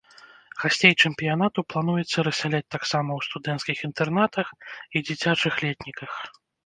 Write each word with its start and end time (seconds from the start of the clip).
Гасцей 0.61 0.93
чэмпіянату 1.01 1.63
плануецца 1.73 2.25
рассяляць 2.29 2.71
таксама 2.77 3.09
ў 3.15 3.19
студэнцкіх 3.29 3.77
інтэрнатах 3.89 4.47
і 4.51 4.97
дзіцячых 5.11 5.53
летніках. 5.67 6.11